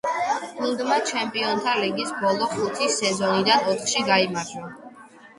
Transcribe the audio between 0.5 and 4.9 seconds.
გუნდმა ჩემპიონთა ლიგის ბოლო ხუთი სეზონიდან ოთხში გაიმარჯვა.